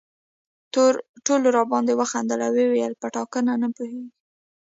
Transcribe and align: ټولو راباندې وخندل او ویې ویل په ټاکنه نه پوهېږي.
ټولو 1.25 1.47
راباندې 1.57 1.93
وخندل 1.99 2.39
او 2.45 2.51
ویې 2.55 2.67
ویل 2.69 2.93
په 3.01 3.07
ټاکنه 3.15 3.53
نه 3.61 3.67
پوهېږي. 3.75 4.09